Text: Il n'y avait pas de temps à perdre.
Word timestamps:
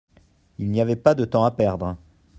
Il 0.57 0.71
n'y 0.71 0.81
avait 0.81 0.95
pas 0.95 1.13
de 1.13 1.25
temps 1.25 1.43
à 1.45 1.51
perdre. 1.51 1.95